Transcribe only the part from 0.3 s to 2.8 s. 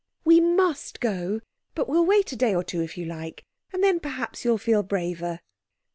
must go, but we'll wait a day or